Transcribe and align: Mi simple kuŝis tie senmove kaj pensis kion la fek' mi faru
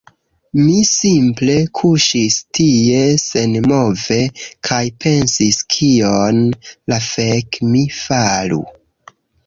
Mi 0.59 0.77
simple 0.91 1.57
kuŝis 1.79 2.37
tie 2.59 3.03
senmove 3.25 4.19
kaj 4.71 4.81
pensis 5.05 5.63
kion 5.77 6.45
la 6.95 7.03
fek' 7.13 7.65
mi 7.73 7.89
faru 8.05 8.63